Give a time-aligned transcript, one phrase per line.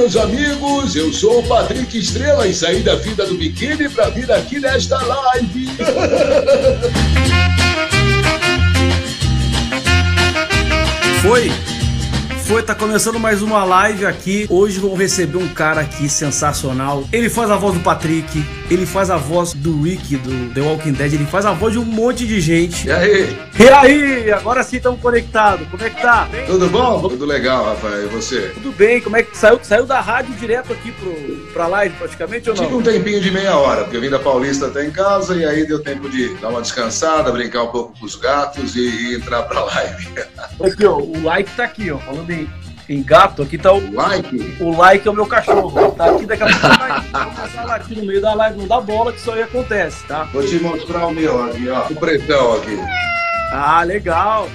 [0.00, 4.32] meus amigos, eu sou o Patrick Estrela e saí da fita do biquíni para vir
[4.32, 5.68] aqui nesta live.
[11.20, 11.52] Foi
[12.50, 14.44] foi, tá começando mais uma live aqui.
[14.50, 17.04] Hoje vamos receber um cara aqui sensacional.
[17.12, 20.94] Ele faz a voz do Patrick, ele faz a voz do Rick do The Walking
[20.94, 22.88] Dead, ele faz a voz de um monte de gente.
[22.88, 23.38] E aí?
[23.56, 24.32] E aí?
[24.32, 25.64] Agora sim estamos conectados.
[25.68, 26.24] Como é que tá?
[26.24, 26.44] Bem?
[26.44, 27.08] Tudo bom?
[27.08, 28.06] Tudo legal, Rafael.
[28.06, 28.48] E você?
[28.54, 29.00] Tudo bem.
[29.00, 29.60] Como é que saiu?
[29.62, 31.12] Saiu da rádio direto aqui pro,
[31.52, 32.64] pra live praticamente ou não?
[32.64, 35.44] Tive um tempinho de meia hora, porque eu vim da Paulista até em casa e
[35.44, 39.14] aí deu tempo de dar uma descansada, brincar um pouco com os gatos e, e
[39.14, 40.08] entrar pra live.
[40.64, 42.39] Aqui, ó, o like tá aqui, ó, falando em
[42.90, 44.56] em gato, aqui tá o like.
[44.58, 45.92] O like é o meu cachorro.
[45.92, 48.80] Tá aqui daqui a pouco vai começar a latir no meio da live, não dá
[48.80, 50.24] bola que isso aí acontece, tá?
[50.32, 51.86] Vou te mostrar o meu aqui, ó.
[51.88, 52.76] O pretão aqui.
[53.52, 54.48] Ah, legal.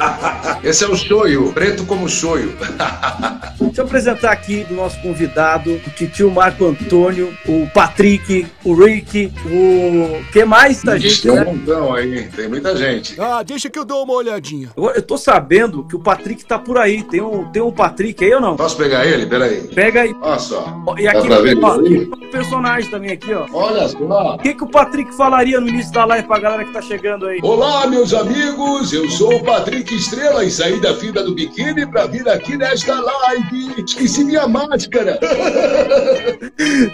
[0.62, 2.54] Esse é o shoyu, preto como shoyu.
[3.60, 9.30] Deixa eu apresentar aqui do nosso convidado, o titio Marco Antônio, o Patrick, o Rick,
[9.46, 10.24] o.
[10.32, 11.22] que mais da gente?
[11.22, 11.44] Tem um né?
[11.44, 13.20] montão aí, tem muita gente.
[13.20, 14.70] Ah, deixa que eu dou uma olhadinha.
[14.74, 17.02] Eu, eu tô sabendo que o Patrick tá por aí.
[17.02, 18.56] Tem um, tem um Patrick aí ou não?
[18.56, 19.26] Posso pegar ele?
[19.26, 19.68] Peraí.
[19.68, 20.14] Pega aí.
[20.20, 20.94] Olha só.
[20.98, 23.46] E aqui, Dá pra ó, tem um personagem também aqui, ó.
[23.52, 24.34] Olha só.
[24.34, 27.26] O que, que o Patrick falaria no início da live pra galera que tá chegando
[27.26, 27.40] aí?
[27.42, 32.06] Olá, meus amigos, eu sou o Patrick Estrela e saí da fila do biquíni pra
[32.06, 33.49] vir aqui nesta live.
[33.86, 35.18] Esqueci minha máscara.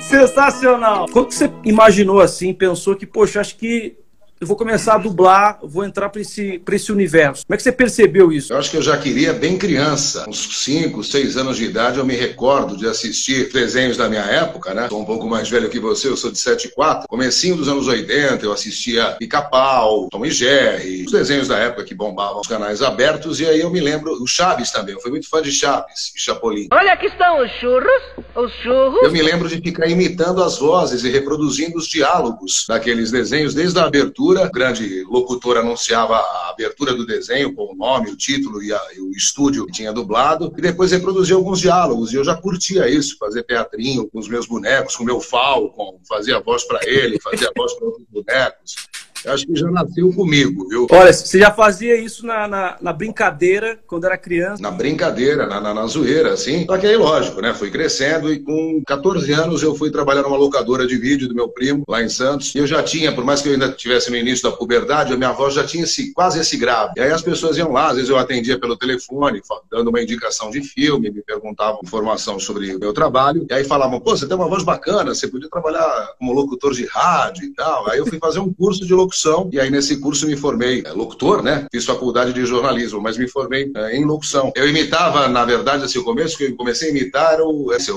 [0.01, 1.07] Sensacional.
[1.13, 3.97] Quando você imaginou assim, pensou que, poxa, acho que
[4.39, 7.47] eu vou começar a dublar, vou entrar para esse, esse universo.
[7.47, 8.53] Como é que você percebeu isso?
[8.53, 12.05] Eu acho que eu já queria bem criança, uns 5, 6 anos de idade, eu
[12.05, 14.89] me recordo de assistir desenhos da minha época, né?
[14.89, 17.09] Sou um pouco mais velho que você, eu sou de 74.
[17.09, 21.95] Comecinho dos anos 80, eu assistia Pica-Pau, Tom e Jerry, os desenhos da época que
[21.95, 25.29] bombavam os canais abertos, e aí eu me lembro, o Chaves também, eu fui muito
[25.31, 26.69] fã de Chaves e Chapolin.
[26.73, 28.03] Olha, aqui estão os churros,
[28.35, 29.03] os churros.
[29.03, 33.79] Eu me lembro de ficar imitando as vozes e reproduzindo os diálogos daqueles desenhos desde
[33.79, 38.17] a abertura abertura, o grande locutor anunciava a abertura do desenho com o nome, o
[38.17, 42.17] título e, a, e o estúdio que tinha dublado, e depois reproduzia alguns diálogos, e
[42.17, 46.37] eu já curtia isso, fazer teatrinho com os meus bonecos, com o meu Falcon, fazia
[46.37, 48.86] a voz para ele, fazia a voz para outros bonecos
[49.27, 50.87] acho que já nasceu comigo, viu?
[50.91, 54.63] Olha, você já fazia isso na, na, na brincadeira, quando era criança?
[54.63, 56.65] Na brincadeira, na, na, na, zoeira, assim.
[56.67, 57.53] Só que aí, lógico, né?
[57.55, 61.49] Fui crescendo e com 14 anos eu fui trabalhar numa locadora de vídeo do meu
[61.49, 62.55] primo, lá em Santos.
[62.55, 65.17] E eu já tinha, por mais que eu ainda estivesse no início da puberdade, a
[65.17, 66.93] minha voz já tinha esse, quase esse grave.
[66.97, 70.51] E aí as pessoas iam lá, às vezes eu atendia pelo telefone, dando uma indicação
[70.51, 73.47] de filme, me perguntavam informação sobre o meu trabalho.
[73.49, 76.87] E aí falavam, pô, você tem uma voz bacana, você podia trabalhar como locutor de
[76.87, 77.91] rádio e tal.
[77.91, 80.83] Aí eu fui fazer um curso de locução locução, e aí nesse curso me formei
[80.85, 81.67] é, locutor, né?
[81.73, 84.53] Fiz faculdade de jornalismo, mas me formei é, em locução.
[84.55, 87.97] Eu imitava, na verdade, assim, o começo que eu comecei a imitar o é, seu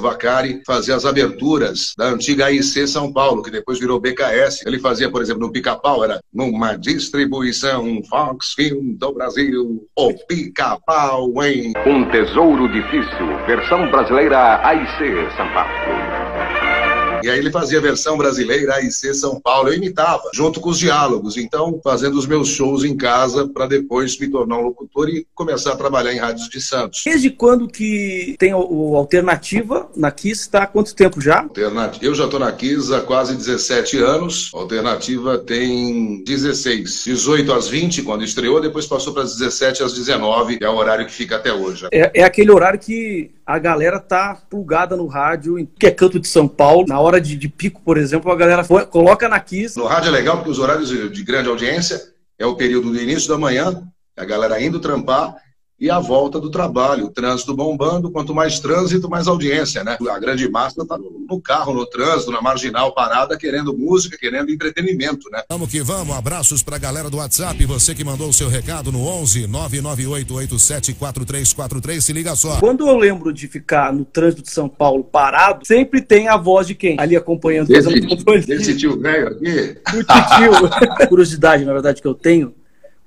[0.66, 4.66] fazia as aberturas da antiga AIC São Paulo, que depois virou BKS.
[4.66, 11.32] Ele fazia, por exemplo, no Pica-Pau, era numa distribuição Fox Film do Brasil, o Pica-Pau
[11.44, 11.74] em...
[11.86, 16.69] Um tesouro difícil, versão brasileira AIC São Paulo.
[17.24, 19.70] E aí ele fazia a versão brasileira AIC São Paulo.
[19.70, 21.38] Eu imitava, junto com os diálogos.
[21.38, 25.74] Então, fazendo os meus shows em casa para depois me tornar um locutor e começar
[25.74, 27.02] a trabalhar em rádios de Santos.
[27.06, 30.42] Desde quando que tem o, o Alternativa na Kiss?
[30.42, 31.42] Está há quanto tempo já?
[31.42, 32.06] Alternativa.
[32.06, 34.52] Eu já estou na Kiss há quase 17 anos.
[34.54, 37.04] Alternativa tem 16.
[37.06, 41.06] 18 às 20, quando estreou, depois passou para 17 às 19, que é o horário
[41.06, 41.88] que fica até hoje.
[41.92, 46.28] É, é aquele horário que a galera tá plugada no rádio, que é canto de
[46.28, 46.86] São Paulo.
[46.88, 49.78] Na hora de, de pico, por exemplo, a galera foi, coloca na Kiss.
[49.78, 52.02] No rádio é legal porque os horários de grande audiência
[52.38, 53.82] é o período do início da manhã,
[54.18, 55.38] a galera indo trampar
[55.80, 57.06] e a volta do trabalho.
[57.06, 59.98] O trânsito bombando, quanto mais trânsito, mais audiência, né?
[60.10, 65.30] A grande massa está no carro, no trânsito, na marginal parada, querendo música, querendo entretenimento,
[65.32, 65.44] né?
[65.50, 68.92] Vamos que vamos, abraços para a galera do WhatsApp, você que mandou o seu recado
[68.92, 72.60] no 11 998874343, se liga só.
[72.60, 76.68] Quando eu lembro de ficar no trânsito de São Paulo parado, sempre tem a voz
[76.68, 77.00] de quem?
[77.00, 77.72] Ali acompanhando.
[77.72, 79.78] Esse, esse tio velho aqui?
[79.90, 80.52] O tio.
[81.08, 82.54] Curiosidade, na verdade, que eu tenho,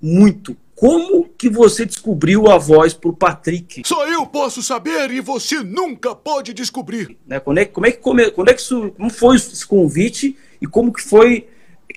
[0.00, 3.82] muito como que você descobriu a voz pro Patrick?
[3.86, 7.16] Só eu posso saber e você nunca pode descobrir.
[7.26, 7.38] Né?
[7.38, 10.66] Quando é, como é que come, quando é que isso, como foi esse convite e
[10.66, 11.48] como que foi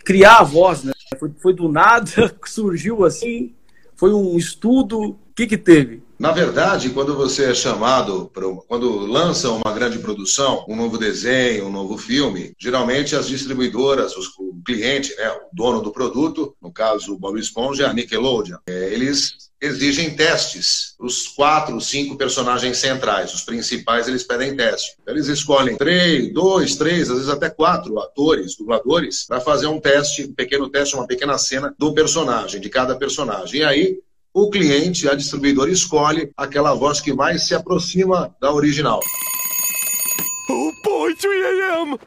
[0.03, 0.93] criar a voz, né?
[1.19, 3.53] Foi, foi do nada, surgiu assim,
[3.95, 6.01] foi um estudo, que que teve?
[6.17, 8.31] Na verdade, quando você é chamado,
[8.67, 14.29] quando lançam uma grande produção, um novo desenho, um novo filme, geralmente as distribuidoras, os
[14.65, 19.45] cliente, né, o dono do produto, no caso o Bob Esponja, a Nickelodeon, é, eles
[19.61, 20.95] exigem testes.
[20.99, 24.95] Os quatro, cinco personagens centrais, os principais, eles pedem teste.
[25.07, 30.23] Eles escolhem três, dois, três, às vezes até quatro atores, dubladores, para fazer um teste,
[30.23, 33.61] um pequeno teste, uma pequena cena do personagem, de cada personagem.
[33.61, 33.99] E aí,
[34.35, 38.99] o cliente, a distribuidora, escolhe aquela voz que mais se aproxima da original.
[40.49, 41.97] Oh boy, 3 a.m.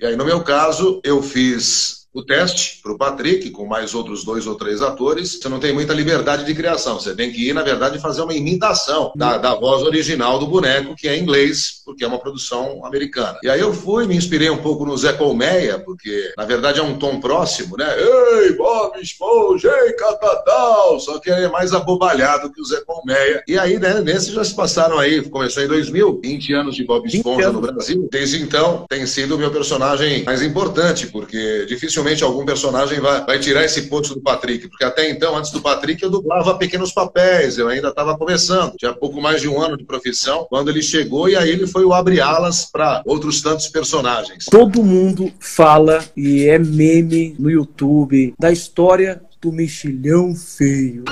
[0.00, 4.24] E aí, no meu caso, eu fiz o teste para o Patrick, com mais outros
[4.24, 5.38] dois ou três atores.
[5.40, 7.00] Você não tem muita liberdade de criação.
[7.00, 10.94] Você tem que ir, na verdade, fazer uma imitação da, da voz original do boneco,
[10.94, 13.38] que é em inglês, porque é uma produção americana.
[13.42, 16.82] E aí eu fui, me inspirei um pouco no Zé Colmeia, porque, na verdade, é
[16.82, 17.88] um tom próximo, né?
[17.98, 21.00] Ei, Bob Esponja, ei, Catatal!
[21.00, 23.42] Só que é mais abobalhado que o Zé Colmeia.
[23.48, 27.06] E aí, né, nesse já se passaram aí, começou em 2000, 20 anos de Bob
[27.06, 28.06] Esponja no Brasil.
[28.10, 33.24] Desde então, tem sido o meu personagem mais importante, porque dificilmente dificilmente algum personagem vai,
[33.24, 36.92] vai tirar esse posto do Patrick, porque até então, antes do Patrick, eu dublava pequenos
[36.92, 40.82] papéis, eu ainda estava começando, tinha pouco mais de um ano de profissão, quando ele
[40.82, 44.46] chegou e aí ele foi o abre-alas para outros tantos personagens.
[44.50, 51.04] Todo mundo fala e é meme no YouTube da história do mexilhão feio.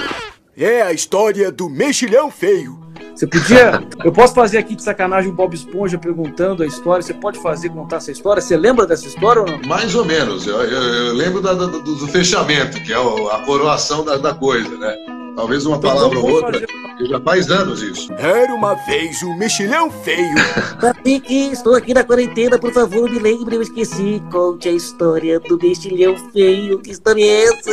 [0.60, 2.78] É a história do mexilhão feio.
[3.14, 3.82] Você podia.
[4.04, 7.00] Eu posso fazer aqui de sacanagem o Bob Esponja perguntando a história.
[7.00, 8.42] Você pode fazer, contar essa história?
[8.42, 9.58] Você lembra dessa história ou não?
[9.66, 10.46] Mais ou menos.
[10.46, 14.34] Eu, eu, eu lembro da, da, do, do, fechamento, que é a coroação da, da
[14.34, 14.98] coisa, né?
[15.36, 16.52] Talvez uma então, palavra ou outra.
[16.52, 17.08] Fazer...
[17.08, 18.12] Já faz anos isso.
[18.14, 20.34] Era uma vez um mexilhão feio.
[20.80, 24.22] Patrick, estou aqui na quarentena, por favor, me lembre, eu esqueci.
[24.30, 26.78] Conte a história do mexilhão feio.
[26.80, 27.70] Que história é essa?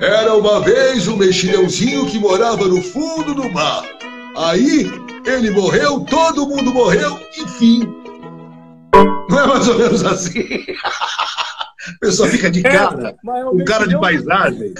[0.00, 3.84] Era uma vez um mexilhãozinho que morava no fundo do mar.
[4.36, 4.90] Aí
[5.24, 7.92] ele morreu, todo mundo morreu, enfim.
[9.28, 10.44] Não é mais ou menos assim?
[11.86, 14.74] A pessoa fica de cara, é, um cara de paisagem.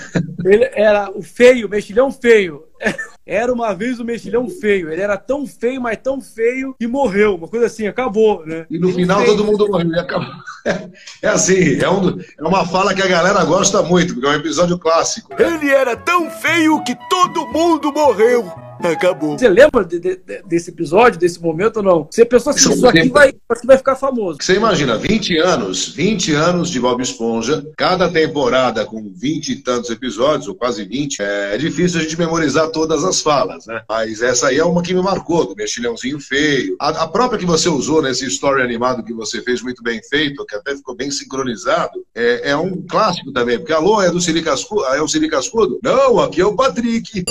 [0.44, 2.64] Ele era o feio, o mexilhão feio.
[3.26, 4.90] Era uma vez o mexilhão feio.
[4.90, 7.34] Ele era tão feio, mas tão feio que morreu.
[7.34, 8.64] Uma coisa assim, acabou, né?
[8.70, 9.36] E no final feio.
[9.36, 9.90] todo mundo morreu.
[9.90, 10.32] E acabou.
[11.22, 14.34] É assim, é, um, é uma fala que a galera gosta muito, porque é um
[14.34, 15.30] episódio clássico.
[15.30, 15.54] Né?
[15.54, 18.50] Ele era tão feio que todo mundo morreu.
[18.92, 19.38] Acabou.
[19.38, 22.08] Você lembra de, de, desse episódio, desse momento ou não?
[22.10, 24.38] Você pensou assim, isso aqui vai, aqui vai ficar famoso.
[24.40, 29.90] Você imagina, 20 anos, 20 anos de Bob Esponja, cada temporada com 20 e tantos
[29.90, 33.82] episódios, ou quase 20, é difícil a gente memorizar todas as falas, né?
[33.88, 36.76] Mas essa aí é uma que me marcou, do mexilhãozinho feio.
[36.80, 40.44] A, a própria que você usou nesse story animado que você fez muito bem feito,
[40.46, 44.42] que até ficou bem sincronizado, é, é um clássico também, porque alô, é do Siri
[44.42, 44.84] Cascudo?
[44.86, 45.78] É o Siri Cascudo?
[45.82, 47.24] Não, aqui é o Patrick.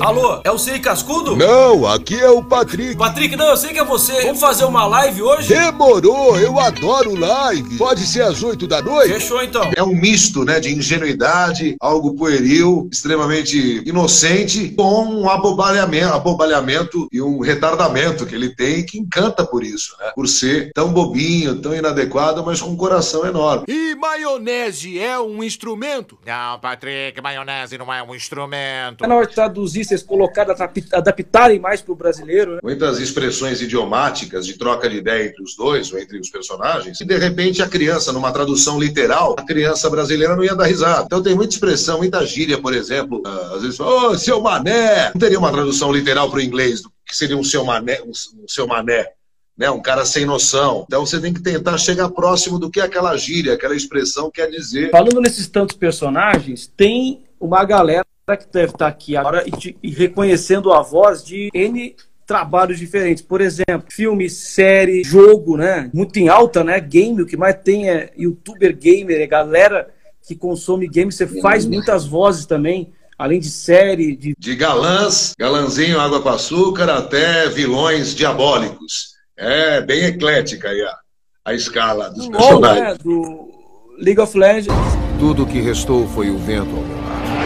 [0.00, 1.36] Alô, é o Siri Cascudo?
[1.36, 2.96] Não, aqui é o Patrick.
[2.96, 4.22] Patrick, não, eu sei que é você.
[4.22, 5.48] Vamos fazer uma live hoje?
[5.48, 7.76] Demorou, eu adoro live.
[7.76, 9.12] Pode ser às 8 da noite?
[9.12, 9.70] Fechou então.
[9.76, 17.20] É um misto, né, de ingenuidade, algo pueril, extremamente inocente, com um abobalhamento, abobalhamento e
[17.20, 20.12] um retardamento que ele tem que encanta por isso, né?
[20.14, 23.64] Por ser tão bobinho, tão inadequado, mas com um coração enorme.
[23.68, 26.18] E maionese é um instrumento?
[26.26, 29.04] Não, Patrick, maionese não é um instrumento.
[29.04, 30.52] É na hora de traduzir, vocês colocaram
[30.92, 32.54] adaptarem mais para o brasileiro.
[32.54, 32.60] Né?
[32.62, 37.04] Muitas expressões idiomáticas de troca de ideia entre os dois, ou entre os personagens, e
[37.04, 41.04] de repente a criança, numa tradução literal, a criança brasileira não ia dar risada.
[41.04, 45.10] Então tem muita expressão, muita gíria, por exemplo, uh, às vezes, ô, oh, seu mané!
[45.14, 48.12] Não teria uma tradução literal para o inglês que seria um seu mané, um
[48.48, 49.12] seu mané.
[49.56, 50.84] Né, um cara sem noção.
[50.88, 54.90] Então você tem que tentar chegar próximo do que aquela gíria, aquela expressão quer dizer.
[54.90, 60.72] Falando nesses tantos personagens, tem uma galera que deve estar aqui agora e, e reconhecendo
[60.72, 61.94] a voz de N
[62.26, 63.22] trabalhos diferentes.
[63.22, 65.90] Por exemplo, filme, série, jogo, né?
[65.92, 66.80] Muito em alta, né?
[66.80, 69.92] Game, o que mais tem é youtuber gamer, é galera
[70.26, 71.12] que consome game.
[71.12, 74.16] Você faz muitas vozes também, além de série.
[74.16, 79.14] De, de galãs, galãzinho água com açúcar, até vilões diabólicos.
[79.36, 80.96] É bem eclética aí a,
[81.44, 82.88] a escala dos personagens.
[82.88, 82.96] Né?
[83.02, 83.50] Do
[83.98, 84.74] League of Legends.
[85.18, 87.03] Tudo que restou foi o vento ao meu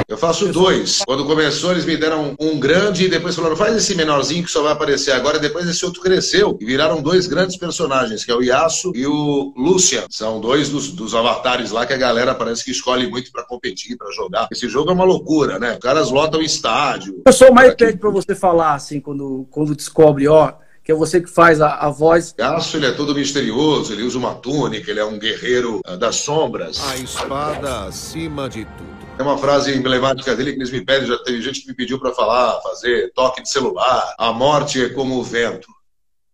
[0.08, 1.02] eu faço dois.
[1.04, 4.62] Quando começou, eles me deram um grande e depois falaram, faz esse menorzinho que só
[4.62, 5.38] vai aparecer agora.
[5.38, 9.52] Depois esse outro cresceu e viraram dois grandes personagens, que é o Yasuo e o
[9.54, 10.06] Lucian.
[10.08, 13.98] São dois dos, dos avatares lá que a galera parece que escolhe muito para competir,
[13.98, 14.48] para jogar.
[14.50, 15.74] Esse jogo é uma loucura, né?
[15.74, 17.18] Os caras lotam o estádio.
[17.18, 21.20] O pessoal mais pede para você falar, assim, quando, quando descobre, ó que é você
[21.20, 22.34] que faz a, a voz.
[22.40, 26.16] Yasuo, ele é todo misterioso, ele usa uma túnica, ele é um guerreiro uh, das
[26.16, 26.80] sombras.
[26.88, 28.97] A espada acima de tudo.
[29.18, 31.98] Tem uma frase emblemática dele que eles me pedem, já teve gente que me pediu
[31.98, 34.14] para falar, fazer toque de celular.
[34.16, 35.66] A morte é como o vento,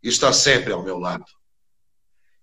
[0.02, 1.24] está sempre ao meu lado.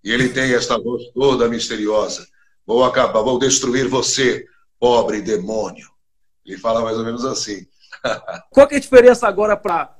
[0.02, 2.26] E ele tem esta voz toda misteriosa.
[2.66, 4.44] Vou acabar, vou destruir você,
[4.80, 5.88] pobre demônio.
[6.44, 7.64] Ele fala mais ou menos assim.
[8.50, 9.96] Qual que é a diferença agora para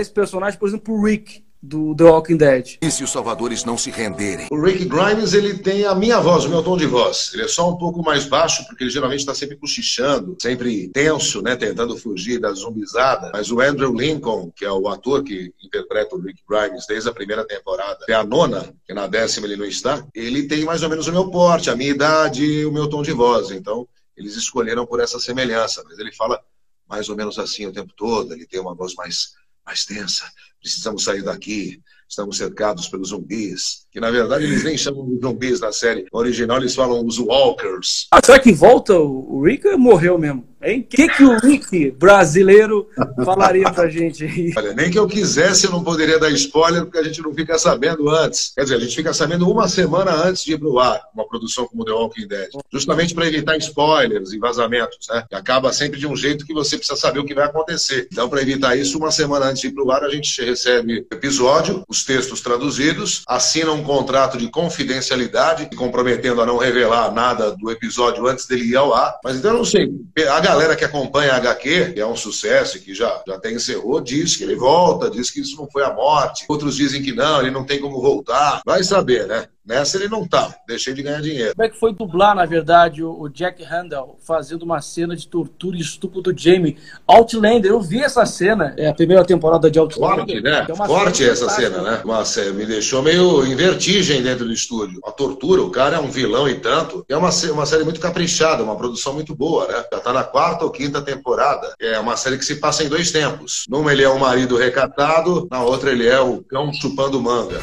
[0.00, 1.44] esse personagem, por exemplo, o Rick?
[1.62, 2.78] Do The Walking Dead.
[2.82, 4.48] E se os salvadores não se renderem?
[4.50, 7.30] O Rick Grimes, ele tem a minha voz, o meu tom de voz.
[7.32, 11.40] Ele é só um pouco mais baixo, porque ele geralmente está sempre cochichando, sempre tenso,
[11.40, 13.30] né, tentando fugir da zumbizada.
[13.32, 17.14] Mas o Andrew Lincoln, que é o ator que interpreta o Rick Grimes desde a
[17.14, 20.88] primeira temporada, é a nona, que na décima ele não está, ele tem mais ou
[20.88, 23.50] menos o meu porte, a minha idade, o meu tom de voz.
[23.50, 25.82] Então, eles escolheram por essa semelhança.
[25.86, 26.40] Mas ele fala
[26.88, 29.32] mais ou menos assim o tempo todo, ele tem uma voz mais,
[29.64, 30.24] mais tensa,
[30.60, 35.60] precisamos sair daqui, estamos cercados pelos zumbis, que na verdade eles nem chamam de zumbis
[35.60, 38.06] na série original, eles falam os walkers.
[38.10, 40.51] Ah, será que volta o Rick morreu mesmo?
[40.62, 40.80] Hein?
[40.80, 42.88] O que, que o Rick brasileiro
[43.24, 44.52] falaria pra gente aí?
[44.56, 47.58] Olha, nem que eu quisesse eu não poderia dar spoiler, porque a gente não fica
[47.58, 48.52] sabendo antes.
[48.54, 51.66] Quer dizer, a gente fica sabendo uma semana antes de ir pro ar, uma produção
[51.66, 52.48] como The Walking Dead.
[52.72, 55.24] Justamente para evitar spoilers e vazamentos, né?
[55.32, 58.08] Acaba sempre de um jeito que você precisa saber o que vai acontecer.
[58.12, 61.82] Então, para evitar isso, uma semana antes de ir pro ar, a gente recebe episódio,
[61.88, 68.26] os textos traduzidos, assina um contrato de confidencialidade, comprometendo a não revelar nada do episódio
[68.26, 69.18] antes dele ir ao ar.
[69.24, 69.90] Mas então eu não sei.
[70.30, 73.50] A galera que acompanha a HQ, que é um sucesso e que já, já até
[73.50, 76.44] encerrou, diz que ele volta, diz que isso não foi a morte.
[76.48, 78.60] Outros dizem que não, ele não tem como voltar.
[78.64, 79.46] Vai saber, né?
[79.64, 81.54] Nessa ele não tá, deixei de ganhar dinheiro.
[81.54, 85.76] Como é que foi dublar, na verdade, o Jack Handel fazendo uma cena de tortura
[85.76, 86.76] e estupro do Jamie?
[87.06, 90.16] Outlander, eu vi essa cena, é a primeira temporada de Outlander.
[90.16, 90.66] Forte, né?
[90.68, 92.02] É Forte essa cena, né?
[92.04, 95.00] Uma, me deixou meio em vertigem dentro do estúdio.
[95.04, 97.04] A tortura, o cara é um vilão e tanto.
[97.08, 99.84] É uma, uma série muito caprichada, uma produção muito boa, né?
[99.92, 101.72] Já tá na quarta ou quinta temporada.
[101.80, 103.64] É uma série que se passa em dois tempos.
[103.68, 107.60] Numa ele é um marido recatado, na outra ele é o cão chupando manga.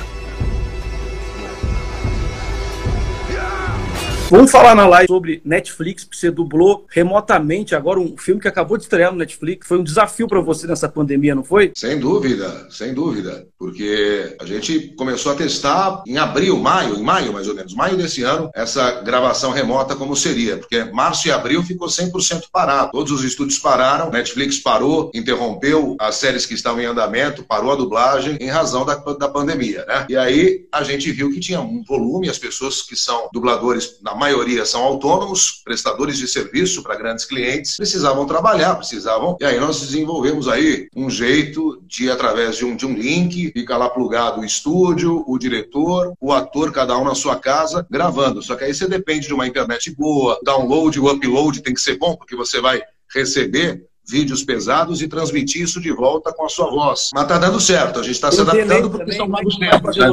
[4.32, 8.78] Vamos falar na live sobre Netflix, que você dublou remotamente agora um filme que acabou
[8.78, 9.68] de estrear no Netflix.
[9.68, 11.72] Foi um desafio para você nessa pandemia, não foi?
[11.76, 13.48] Sem dúvida, sem dúvida.
[13.58, 17.98] Porque a gente começou a testar em abril, maio, em maio mais ou menos, maio
[17.98, 20.58] desse ano, essa gravação remota como seria.
[20.58, 22.92] Porque março e abril ficou 100% parado.
[22.92, 27.76] Todos os estúdios pararam, Netflix parou, interrompeu as séries que estavam em andamento, parou a
[27.76, 30.06] dublagem em razão da, da pandemia, né?
[30.08, 34.19] E aí a gente viu que tinha um volume, as pessoas que são dubladores na
[34.20, 39.38] maioria são autônomos, prestadores de serviço para grandes clientes, precisavam trabalhar, precisavam.
[39.40, 43.78] E aí nós desenvolvemos aí um jeito de, através de um, de um link, fica
[43.78, 48.44] lá plugado o estúdio, o diretor, o ator, cada um na sua casa, gravando.
[48.44, 51.98] Só que aí você depende de uma internet boa, download, o upload tem que ser
[51.98, 52.82] bom, porque você vai
[53.14, 57.10] receber vídeos pesados e transmitir isso de volta com a sua voz.
[57.14, 59.96] Mas tá dando certo, a gente está se adaptando porque são novos tempos.
[59.96, 60.08] Né?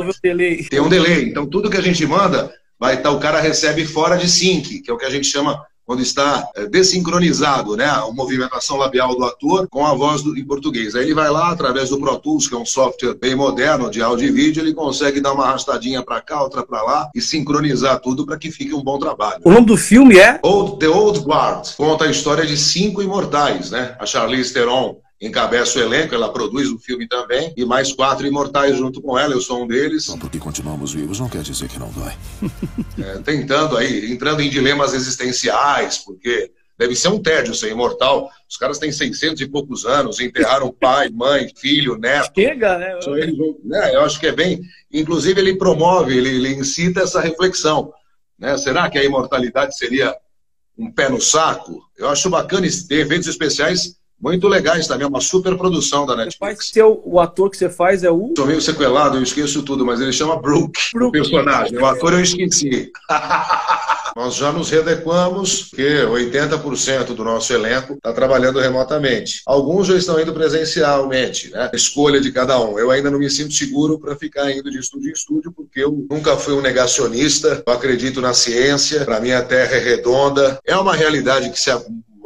[0.69, 1.25] Tem um delay.
[1.29, 4.91] Então tudo que a gente manda vai estar, o cara recebe fora de sync, que
[4.91, 9.25] é o que a gente chama quando está é, desincronizado, né, a movimentação labial do
[9.25, 10.97] ator com a voz do, em português.
[10.97, 14.03] Aí ele vai lá, através do Pro Tools, que é um software bem moderno de
[14.03, 18.01] áudio e vídeo, ele consegue dar uma arrastadinha para cá, outra para lá e sincronizar
[18.01, 19.43] tudo para que fique um bom trabalho.
[19.45, 20.41] O nome do filme é?
[20.43, 21.69] Old, The Old Guard.
[21.77, 23.95] Conta a história de cinco imortais, né?
[24.01, 28.77] A Charlize Theron encabeça o elenco, ela produz o filme também, e mais quatro imortais
[28.77, 30.09] junto com ela, eu sou um deles.
[30.09, 32.13] Não, porque continuamos vivos não quer dizer que não dói.
[32.99, 38.31] É, tentando aí, entrando em dilemas existenciais, porque deve ser um tédio ser imortal.
[38.49, 42.33] Os caras têm 600 e poucos anos, enterraram pai, mãe, filho, neto.
[42.35, 42.99] Chega, né?
[43.19, 43.95] Eles, né?
[43.95, 44.63] Eu acho que é bem...
[44.91, 47.93] Inclusive, ele promove, ele, ele incita essa reflexão.
[48.39, 48.57] Né?
[48.57, 50.17] Será que a imortalidade seria
[50.77, 51.83] um pé no saco?
[51.99, 56.71] Eu acho bacana ter eventos especiais muito legais também, é uma super produção da Netflix.
[56.71, 58.33] Seu, o ator que você faz é o.
[58.37, 61.19] Sou meio sequelado, eu esqueço tudo, mas ele chama Brooke, Brooke.
[61.19, 61.79] o personagem.
[61.79, 62.91] O ator eu esqueci.
[64.17, 69.43] Nós já nos readequamos, que 80% do nosso elenco está trabalhando remotamente.
[69.45, 71.71] Alguns já estão indo presencialmente, né?
[71.75, 72.79] Escolha de cada um.
[72.79, 76.07] Eu ainda não me sinto seguro para ficar indo de estúdio em estúdio, porque eu
[76.11, 77.63] nunca fui um negacionista.
[77.67, 79.05] Eu acredito na ciência.
[79.05, 80.59] Para mim, a Terra é redonda.
[80.65, 81.71] É uma realidade que se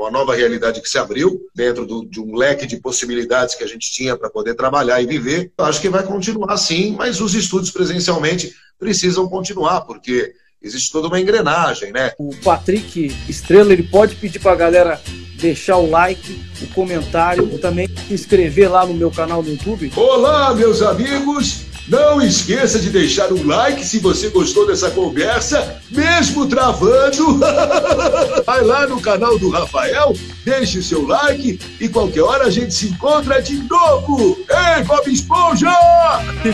[0.00, 3.66] uma nova realidade que se abriu dentro do, de um leque de possibilidades que a
[3.66, 5.52] gente tinha para poder trabalhar e viver.
[5.58, 11.08] Eu acho que vai continuar sim, mas os estudos presencialmente precisam continuar, porque existe toda
[11.08, 12.12] uma engrenagem, né?
[12.18, 15.00] O Patrick Estrela, ele pode pedir para a galera
[15.38, 19.92] deixar o like, o comentário, também se inscrever lá no meu canal no YouTube.
[19.96, 21.69] Olá, meus amigos!
[21.88, 27.40] Não esqueça de deixar um like se você gostou dessa conversa, mesmo travando.
[28.46, 32.72] Vai lá no canal do Rafael, deixe o seu like e qualquer hora a gente
[32.72, 34.38] se encontra de novo.
[34.48, 35.70] Ei, Bob Esponja!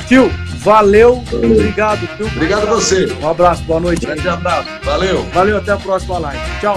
[0.08, 0.30] Tio,
[0.66, 2.26] Valeu, obrigado, viu?
[2.26, 3.06] Obrigado a você.
[3.22, 4.04] Um abraço, boa noite.
[4.04, 4.68] Grande abraço.
[4.82, 5.22] Valeu.
[5.32, 6.42] Valeu, até a próxima live.
[6.60, 6.76] Tchau.